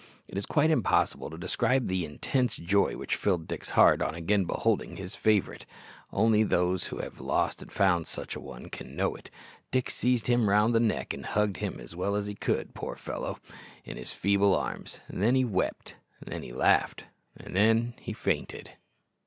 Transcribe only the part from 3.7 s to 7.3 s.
heart on again beholding his favourite. Only those who have